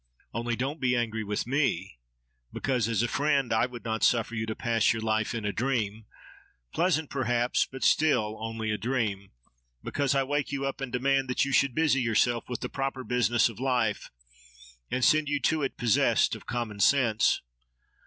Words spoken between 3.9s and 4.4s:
suffer